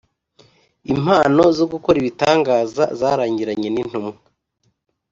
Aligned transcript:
Impano 0.93 1.41
zo 1.57 1.65
gukora 1.71 1.95
ibitangaza 2.01 2.83
zarangiranye 2.99 3.69
n 3.71 3.77
intumwa 3.83 4.15